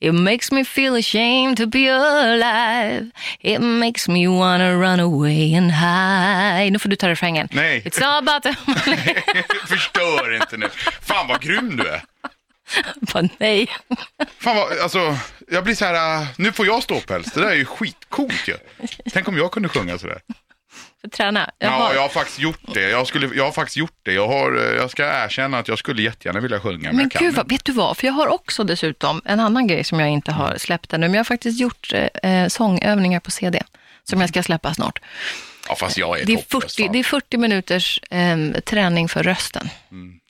[0.00, 5.72] It makes me feel ashamed to be alive It makes me wanna run away and
[5.72, 7.48] hide Nu får du ta refrängen.
[7.52, 7.82] Nej.
[7.84, 9.22] It's all about the money.
[9.68, 10.68] Förstör inte nu.
[11.02, 12.02] Fan vad grym du är.
[13.12, 13.68] Bara, Nej.
[14.38, 15.16] Fan vad, alltså,
[15.50, 17.32] jag blir så här, äh, nu får jag ståpäls.
[17.32, 18.56] Det där är ju skitcoolt ju.
[19.12, 20.20] Tänk om jag kunde sjunga sådär.
[21.00, 21.50] För träna.
[21.58, 22.90] Jag Ja, har- jag har faktiskt gjort det.
[22.90, 24.12] Jag, skulle, jag har faktiskt gjort det.
[24.12, 27.12] Jag, har, eh, jag ska erkänna att jag skulle jättegärna vilja sjunga, men, Men jag
[27.12, 27.96] kan gud, vad, vet du vad?
[27.96, 31.06] För jag har också dessutom en annan grej som jag inte har släppt ännu.
[31.06, 33.62] Men jag har faktiskt gjort eh, sångövningar på CD.
[34.04, 34.98] Som jag ska släppa snart.
[35.70, 36.92] Ja, fast jag är Det är hopplös, 40, fan.
[36.92, 39.68] det är 40 minuters eh, träning för rösten.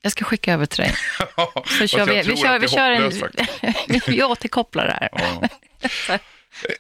[0.03, 0.95] Jag ska skicka över till dig.
[1.79, 2.15] Så kör Mm.
[2.27, 3.13] vi, vi kör, vi kör en...
[4.07, 5.09] vi återkopplar det här.
[5.13, 6.19] Ja.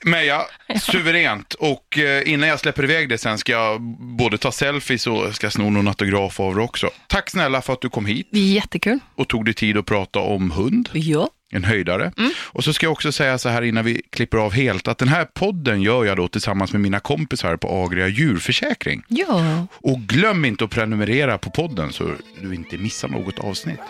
[0.02, 0.42] Meja,
[0.80, 1.54] suveränt.
[1.54, 3.80] Och eh, innan jag släpper iväg det sen ska jag
[4.18, 6.90] både ta selfies och ska sno någon autograf av det också.
[7.06, 8.98] Tack snälla för att du kom hit Jättekul.
[9.14, 10.88] och tog dig tid att prata om hund.
[10.92, 11.28] Ja.
[11.50, 12.12] En höjdare.
[12.18, 12.30] Mm.
[12.46, 15.08] Och så ska jag också säga så här innan vi klipper av helt, att den
[15.08, 19.02] här podden gör jag då tillsammans med mina kompisar på Agria djurförsäkring.
[19.08, 19.66] Ja.
[19.72, 23.80] Och glöm inte att prenumerera på podden så du inte missar något avsnitt.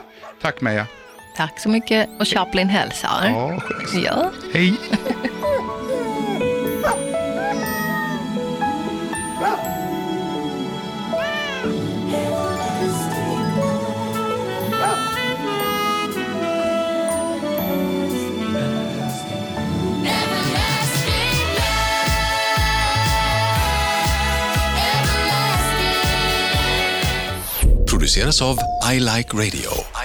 [0.42, 0.86] Tack Meja.
[1.36, 2.08] Tack så mycket.
[2.18, 3.28] Och Chaplin hälsar.
[3.28, 3.62] Ja.
[4.04, 4.30] Ja.
[4.52, 4.74] Hej.
[28.10, 28.58] Produceras av
[28.92, 29.99] I Like Radio.